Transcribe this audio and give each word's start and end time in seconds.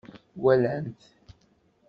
Walan-t. 0.41 0.99